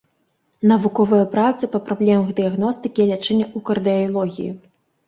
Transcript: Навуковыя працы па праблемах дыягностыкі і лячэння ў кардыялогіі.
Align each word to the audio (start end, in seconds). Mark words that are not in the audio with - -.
Навуковыя 0.71 1.27
працы 1.35 1.63
па 1.75 1.83
праблемах 1.91 2.35
дыягностыкі 2.41 2.99
і 3.07 3.09
лячэння 3.13 3.45
ў 3.51 3.69
кардыялогіі. 3.71 4.51